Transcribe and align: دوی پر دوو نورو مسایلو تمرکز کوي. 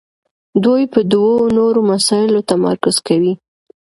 دوی 0.63 0.83
پر 0.91 1.01
دوو 1.11 1.33
نورو 1.57 1.81
مسایلو 1.91 2.47
تمرکز 2.51 2.95
کوي. 3.07 3.33